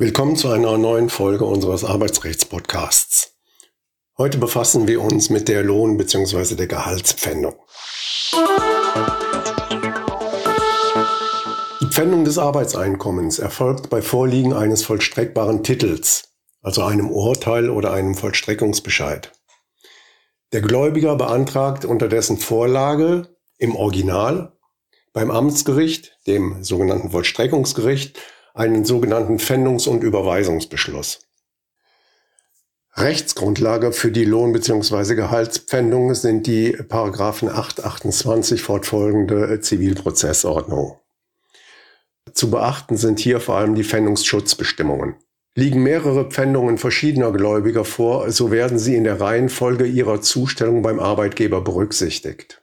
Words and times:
Willkommen 0.00 0.36
zu 0.36 0.48
einer 0.50 0.78
neuen 0.78 1.08
Folge 1.08 1.44
unseres 1.44 1.82
Arbeitsrechtspodcasts. 1.82 3.32
Heute 4.16 4.38
befassen 4.38 4.86
wir 4.86 5.02
uns 5.02 5.28
mit 5.28 5.48
der 5.48 5.64
Lohn- 5.64 5.96
bzw. 5.96 6.54
der 6.54 6.68
Gehaltspfändung. 6.68 7.56
Die 11.80 11.86
Pfändung 11.90 12.24
des 12.24 12.38
Arbeitseinkommens 12.38 13.40
erfolgt 13.40 13.90
bei 13.90 14.00
Vorliegen 14.00 14.52
eines 14.52 14.84
vollstreckbaren 14.84 15.64
Titels, 15.64 16.28
also 16.62 16.84
einem 16.84 17.10
Urteil 17.10 17.68
oder 17.68 17.92
einem 17.92 18.14
Vollstreckungsbescheid. 18.14 19.32
Der 20.52 20.60
Gläubiger 20.60 21.16
beantragt 21.16 21.84
unter 21.84 22.06
dessen 22.06 22.38
Vorlage 22.38 23.36
im 23.56 23.74
Original 23.74 24.56
beim 25.12 25.32
Amtsgericht, 25.32 26.16
dem 26.28 26.62
sogenannten 26.62 27.10
Vollstreckungsgericht, 27.10 28.16
einen 28.54 28.84
sogenannten 28.84 29.36
Pfändungs- 29.36 29.88
und 29.88 30.02
Überweisungsbeschluss. 30.02 31.20
Rechtsgrundlage 32.96 33.92
für 33.92 34.10
die 34.10 34.24
Lohn- 34.24 34.52
bzw. 34.52 35.14
Gehaltspfändung 35.14 36.14
sind 36.14 36.46
die 36.46 36.72
Paragraphen 36.72 37.48
828 37.48 38.62
fortfolgende 38.62 39.60
Zivilprozessordnung. 39.60 40.98
Zu 42.32 42.50
beachten 42.50 42.96
sind 42.96 43.20
hier 43.20 43.40
vor 43.40 43.56
allem 43.56 43.74
die 43.74 43.84
Pfändungsschutzbestimmungen. 43.84 45.14
Liegen 45.54 45.82
mehrere 45.82 46.24
Pfändungen 46.30 46.78
verschiedener 46.78 47.32
Gläubiger 47.32 47.84
vor, 47.84 48.30
so 48.30 48.50
werden 48.50 48.78
sie 48.78 48.96
in 48.96 49.04
der 49.04 49.20
Reihenfolge 49.20 49.86
ihrer 49.86 50.20
Zustellung 50.20 50.82
beim 50.82 51.00
Arbeitgeber 51.00 51.60
berücksichtigt. 51.60 52.62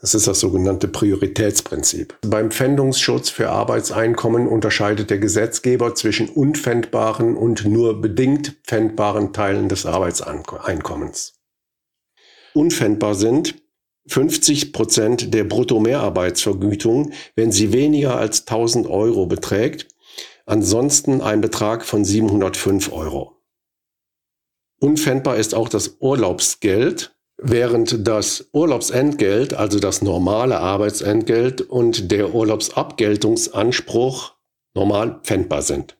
Das 0.00 0.14
ist 0.14 0.28
das 0.28 0.38
sogenannte 0.38 0.86
Prioritätsprinzip. 0.86 2.16
Beim 2.22 2.52
Pfändungsschutz 2.52 3.30
für 3.30 3.50
Arbeitseinkommen 3.50 4.46
unterscheidet 4.46 5.10
der 5.10 5.18
Gesetzgeber 5.18 5.96
zwischen 5.96 6.28
unpfändbaren 6.28 7.36
und 7.36 7.64
nur 7.64 8.00
bedingt 8.00 8.56
pfändbaren 8.64 9.32
Teilen 9.32 9.68
des 9.68 9.86
Arbeitseinkommens. 9.86 11.34
Unpfändbar 12.54 13.16
sind 13.16 13.56
50 14.06 14.72
Prozent 14.72 15.34
der 15.34 15.44
Bruttomehrarbeitsvergütung, 15.44 17.12
wenn 17.34 17.50
sie 17.50 17.72
weniger 17.72 18.16
als 18.16 18.40
1000 18.46 18.86
Euro 18.86 19.26
beträgt, 19.26 19.88
ansonsten 20.46 21.20
ein 21.20 21.40
Betrag 21.40 21.84
von 21.84 22.04
705 22.04 22.92
Euro. 22.92 23.36
Unpfändbar 24.80 25.36
ist 25.36 25.56
auch 25.56 25.68
das 25.68 25.96
Urlaubsgeld, 25.98 27.17
während 27.38 28.06
das 28.06 28.50
Urlaubsentgelt, 28.52 29.54
also 29.54 29.78
das 29.78 30.02
normale 30.02 30.58
Arbeitsentgelt 30.58 31.62
und 31.62 32.10
der 32.10 32.34
Urlaubsabgeltungsanspruch 32.34 34.34
normal 34.74 35.20
pfändbar 35.22 35.62
sind. 35.62 35.96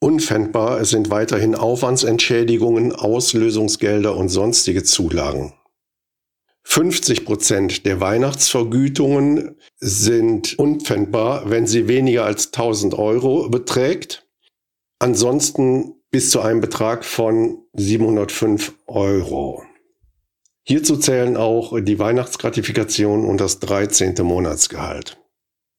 Unpfändbar 0.00 0.84
sind 0.84 1.10
weiterhin 1.10 1.56
Aufwandsentschädigungen, 1.56 2.94
Auslösungsgelder 2.94 4.16
und 4.16 4.28
sonstige 4.28 4.84
Zulagen. 4.84 5.54
50 6.64 7.24
Prozent 7.24 7.86
der 7.86 8.00
Weihnachtsvergütungen 8.00 9.56
sind 9.78 10.58
unpfändbar, 10.58 11.50
wenn 11.50 11.66
sie 11.66 11.88
weniger 11.88 12.24
als 12.24 12.52
1000 12.52 12.94
Euro 12.94 13.48
beträgt. 13.48 14.26
Ansonsten 14.98 15.94
bis 16.10 16.30
zu 16.30 16.40
einem 16.40 16.60
Betrag 16.60 17.04
von 17.04 17.62
705 17.74 18.74
Euro. 18.86 19.62
Hierzu 20.68 20.98
zählen 20.98 21.38
auch 21.38 21.80
die 21.80 21.98
Weihnachtsgratifikation 21.98 23.24
und 23.24 23.40
das 23.40 23.58
13. 23.58 24.16
Monatsgehalt. 24.20 25.18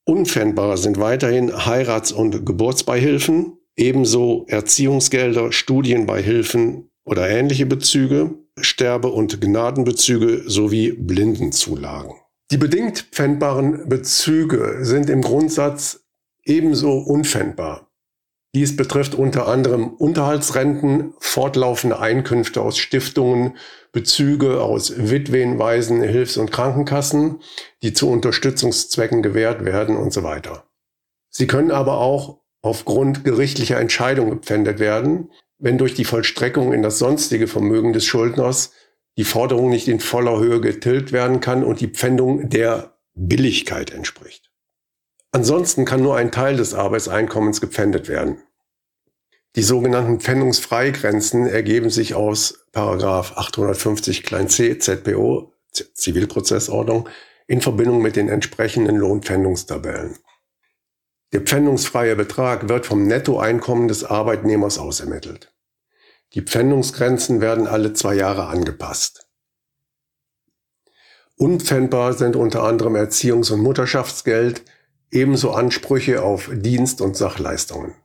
Unpfändbar 0.04 0.78
sind 0.78 1.00
weiterhin 1.00 1.54
Heirats- 1.68 2.12
und 2.12 2.44
Geburtsbeihilfen, 2.44 3.60
ebenso 3.76 4.48
Erziehungsgelder, 4.48 5.52
Studienbeihilfen 5.52 6.90
oder 7.06 7.30
ähnliche 7.30 7.68
Bezüge, 7.68 8.34
Sterbe- 8.60 9.12
und 9.12 9.40
Gnadenbezüge 9.40 10.50
sowie 10.50 10.94
Blindenzulagen. 10.94 12.16
Die 12.50 12.58
bedingt 12.58 13.10
pfändbaren 13.12 13.88
Bezüge 13.90 14.80
sind 14.82 15.12
im 15.12 15.22
Grundsatz 15.22 16.04
ebenso 16.46 16.94
unpfändbar. 16.98 17.89
Dies 18.60 18.76
betrifft 18.76 19.16
unter 19.16 19.48
anderem 19.48 19.88
Unterhaltsrenten, 19.88 21.14
fortlaufende 21.20 21.98
Einkünfte 22.00 22.62
aus 22.62 22.78
Stiftungen, 22.78 23.56
Bezüge 23.94 24.62
aus 24.62 24.92
Witwen, 24.98 25.58
Waisen, 25.60 26.02
Hilfs- 26.02 26.36
und 26.36 26.52
Krankenkassen, 26.52 27.40
die 27.84 27.94
zu 27.94 28.10
Unterstützungszwecken 28.10 29.24
gewährt 29.24 29.64
werden 29.64 29.96
und 29.96 30.12
so 30.12 30.24
weiter. 30.24 30.66
Sie 31.30 31.48
können 31.48 31.72
aber 31.72 32.00
auch 32.00 32.42
aufgrund 32.62 33.24
gerichtlicher 33.24 33.80
Entscheidung 33.80 34.30
gepfändet 34.30 34.80
werden, 34.80 35.32
wenn 35.58 35.78
durch 35.78 35.94
die 35.94 36.04
Vollstreckung 36.04 36.74
in 36.74 36.82
das 36.82 37.00
sonstige 37.00 37.48
Vermögen 37.48 37.94
des 37.94 38.04
Schuldners 38.04 38.74
die 39.18 39.24
Forderung 39.24 39.70
nicht 39.70 39.88
in 39.88 40.02
voller 40.02 40.38
Höhe 40.38 40.60
getilgt 40.60 41.14
werden 41.14 41.40
kann 41.40 41.64
und 41.64 41.80
die 41.80 41.88
Pfändung 41.88 42.50
der 42.50 42.98
Billigkeit 43.14 43.92
entspricht. 43.92 44.52
Ansonsten 45.32 45.86
kann 45.86 46.04
nur 46.04 46.18
ein 46.18 46.34
Teil 46.34 46.58
des 46.58 46.74
Arbeitseinkommens 46.74 47.62
gepfändet 47.62 48.10
werden. 48.10 48.40
Die 49.56 49.64
sogenannten 49.64 50.20
Pfändungsfreigrenzen 50.20 51.48
ergeben 51.48 51.90
sich 51.90 52.14
aus 52.14 52.66
Paragraph 52.72 53.34
850 53.36 54.24
klein 54.24 54.48
c 54.48 54.78
ZPO, 54.78 55.54
Zivilprozessordnung, 55.72 57.10
in 57.48 57.62
Verbindung 57.62 58.02
mit 58.02 58.16
den 58.16 58.30
entsprechenden 58.30 58.96
Lohnpfändungstabellen. 58.96 60.18
Der 61.34 61.42
pfändungsfreie 61.42 62.16
Betrag 62.16 62.70
wird 62.70 62.86
vom 62.86 63.08
Nettoeinkommen 63.08 63.88
des 63.88 64.04
Arbeitnehmers 64.04 64.78
ausermittelt. 64.78 65.52
Die 66.34 66.42
Pfändungsgrenzen 66.42 67.42
werden 67.42 67.68
alle 67.68 67.94
zwei 67.94 68.14
Jahre 68.14 68.48
angepasst. 68.48 69.28
Unpfändbar 71.38 72.14
sind 72.14 72.36
unter 72.36 72.64
anderem 72.64 72.96
Erziehungs- 72.96 73.52
und 73.52 73.62
Mutterschaftsgeld, 73.62 74.64
ebenso 75.10 75.52
Ansprüche 75.52 76.22
auf 76.22 76.52
Dienst- 76.54 77.02
und 77.02 77.16
Sachleistungen. 77.16 77.96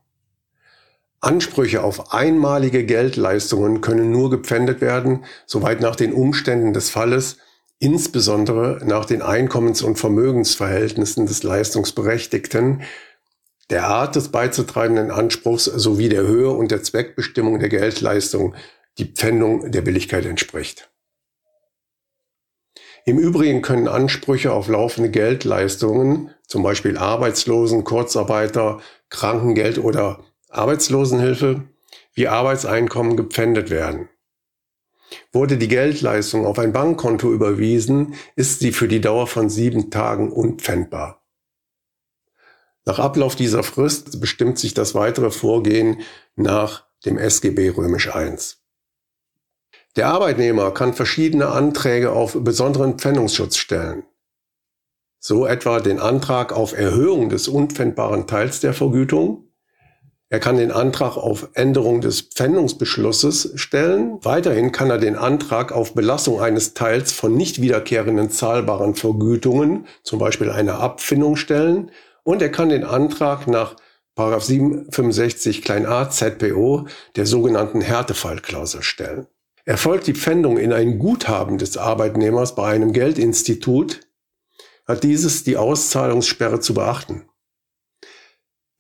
Ansprüche 1.25 1.83
auf 1.83 2.13
einmalige 2.13 2.85
Geldleistungen 2.85 3.81
können 3.81 4.11
nur 4.11 4.31
gepfändet 4.31 4.81
werden, 4.81 5.25
soweit 5.47 5.81
nach 5.81 5.97
den 5.97 6.13
Umständen 6.13 6.73
des 6.73 6.91
Falles, 6.91 7.39
insbesondere 7.79 8.81
nach 8.85 9.07
den 9.07 9.23
Einkommens- 9.23 9.83
und 9.83 9.99
Vermögensverhältnissen 9.99 11.27
des 11.27 11.43
Leistungsberechtigten, 11.43 12.83
der 13.71 13.87
Art 13.87 14.17
des 14.17 14.29
beizutreibenden 14.29 15.11
Anspruchs 15.11 15.65
sowie 15.65 16.11
der 16.11 16.23
Höhe 16.23 16.51
und 16.51 16.71
der 16.71 16.83
Zweckbestimmung 16.83 17.59
der 17.59 17.71
Geldleistung 17.71 18.55
die 18.99 19.07
Pfändung 19.07 19.71
der 19.71 19.81
Billigkeit 19.81 20.27
entspricht. 20.27 20.91
Im 23.07 23.19
Übrigen 23.19 23.63
können 23.63 23.89
Ansprüche 23.89 24.53
auf 24.53 24.69
laufende 24.69 25.11
Geldleistungen, 25.11 26.31
zum 26.47 26.63
Beispiel 26.63 26.97
Arbeitslosen, 26.97 27.85
Kurzarbeiter, 27.85 28.81
Krankengeld 29.09 29.79
oder 29.79 30.25
Arbeitslosenhilfe, 30.57 31.63
wie 32.15 32.29
Arbeitseinkommen 32.29 33.17
gepfändet 33.17 33.71
werden. 33.71 34.09
Wurde 35.33 35.59
die 35.59 35.69
Geldleistung 35.69 36.47
auf 36.47 36.59
ein 36.59 36.73
Bankkonto 36.73 37.33
überwiesen, 37.33 38.15
ist 38.37 38.61
sie 38.61 38.73
für 38.73 38.89
die 38.89 39.01
Dauer 39.01 39.27
von 39.27 39.49
sieben 39.49 39.91
Tagen 39.91 40.33
unpfändbar. 40.33 41.23
Nach 42.87 42.99
Ablauf 42.99 43.35
dieser 43.35 43.63
Frist 43.63 44.21
bestimmt 44.21 44.59
sich 44.59 44.75
das 44.75 44.95
weitere 44.95 45.31
Vorgehen 45.31 46.03
nach 46.37 46.85
dem 47.05 47.19
SGB 47.19 47.71
Römisch 47.71 48.09
I. 48.15 48.37
Der 49.97 50.09
Arbeitnehmer 50.09 50.73
kann 50.73 50.93
verschiedene 50.93 51.49
Anträge 51.49 52.13
auf 52.13 52.37
besonderen 52.41 52.99
Pfändungsschutz 52.99 53.57
stellen. 53.57 54.05
So 55.19 55.47
etwa 55.47 55.81
den 55.81 55.99
Antrag 55.99 56.53
auf 56.53 56.77
Erhöhung 56.77 57.29
des 57.29 57.49
unpfändbaren 57.49 58.27
Teils 58.27 58.61
der 58.61 58.75
Vergütung. 58.75 59.49
Er 60.35 60.41
kann 60.41 60.57
den 60.57 60.73
Antrag 60.73 61.17
auf 61.17 61.51
Änderung 61.53 62.01
des 62.01 62.23
Pfändungsbeschlusses 62.23 63.53
stellen. 63.55 64.19
Weiterhin 64.23 64.73
kann 64.73 64.91
er 64.91 64.99
den 64.99 65.15
Antrag 65.15 65.71
auf 65.71 65.95
Belassung 65.95 66.41
eines 66.41 66.75
Teils 66.75 67.13
von 67.13 67.37
nicht 67.37 67.63
wiederkehrenden 67.63 68.31
zahlbaren 68.31 68.97
Vergütungen, 68.97 69.87
zum 70.03 70.19
Beispiel 70.19 70.51
eine 70.51 70.75
Abfindung 70.79 71.37
stellen. 71.37 71.93
Und 72.25 72.43
er 72.43 72.49
kann 72.51 72.69
den 72.69 72.83
Antrag 72.83 73.47
nach 73.47 73.77
765 74.19 75.71
a 75.71 76.11
ZPO 76.11 76.89
der 77.15 77.27
sogenannten 77.27 77.81
Härtefallklausel 77.81 78.83
stellen. 78.83 79.29
Erfolgt 79.65 80.09
die 80.09 80.15
Pfändung 80.15 80.59
in 80.59 80.73
ein 80.73 80.99
Guthaben 80.99 81.59
des 81.59 81.77
Arbeitnehmers 81.77 82.57
bei 82.57 82.73
einem 82.73 82.93
Geldinstitut, 82.93 84.01
hat 84.85 85.05
dieses 85.05 85.45
die 85.45 85.57
Auszahlungssperre 85.57 86.59
zu 86.59 86.75
beachten. 86.75 87.29